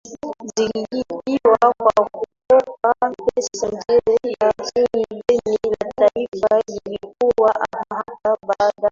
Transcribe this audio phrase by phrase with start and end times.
[0.55, 4.01] zililipiwa kwa kukopa pesa nje
[4.39, 8.89] ya nchi Deni la taifa lilikua haraka Baada ya